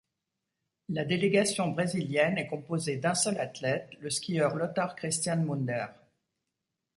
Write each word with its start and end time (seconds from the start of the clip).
La 0.89 1.05
délégation 1.05 1.67
brésilienne 1.67 2.39
est 2.39 2.47
composée 2.47 2.97
d'un 2.97 3.13
seul 3.13 3.39
athlète, 3.39 3.87
le 3.99 4.09
skieur 4.09 4.55
Lothar 4.55 4.95
Christian 4.95 5.37
Munder. 5.37 5.85